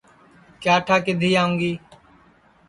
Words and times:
کیا 0.61 0.75
ٹھا 0.85 0.97
کِدھی 1.05 1.31
آوں 1.41 1.53
گی 1.59 1.71